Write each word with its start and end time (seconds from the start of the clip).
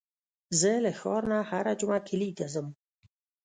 زه 0.59 0.71
له 0.85 0.91
ښار 0.99 1.23
نه 1.31 1.37
هره 1.49 1.73
جمعه 1.79 1.99
کلي 2.07 2.29
ته 2.37 2.45
ځم. 2.53 2.67